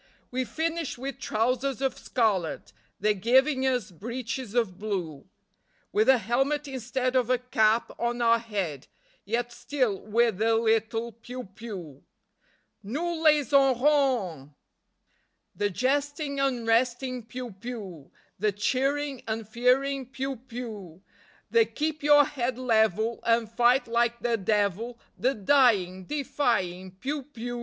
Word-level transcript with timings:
We've 0.31 0.49
finished 0.49 0.97
with 0.97 1.19
trousers 1.19 1.79
of 1.79 1.95
scarlet, 1.95 2.73
They're 2.99 3.13
giving 3.13 3.67
us 3.67 3.91
breeches 3.91 4.55
of 4.55 4.79
blue, 4.79 5.27
With 5.91 6.09
a 6.09 6.17
helmet 6.17 6.67
instead 6.67 7.15
of 7.15 7.29
a 7.29 7.37
cap 7.37 7.91
on 7.99 8.19
our 8.19 8.39
head, 8.39 8.87
Yet 9.25 9.51
still 9.51 9.99
we're 10.01 10.31
the 10.31 10.55
little 10.55 11.11
piou 11.11 11.47
piou. 11.53 12.01
Nous 12.81 13.21
les 13.23 13.53
aurons! 13.53 14.49
The 15.55 15.69
jesting, 15.69 16.39
unresting 16.39 17.27
piou 17.27 17.51
piou; 17.59 18.09
The 18.39 18.51
cheering, 18.53 19.21
unfearing 19.27 20.07
piou 20.07 20.35
piou; 20.47 21.01
The 21.51 21.65
keep 21.65 22.01
your 22.01 22.25
head 22.25 22.57
level 22.57 23.19
and 23.21 23.47
fight 23.51 23.87
like 23.87 24.21
the 24.21 24.35
devil; 24.37 24.97
The 25.15 25.35
dying, 25.35 26.05
defying 26.05 26.93
piou 26.99 27.21
piou. 27.31 27.59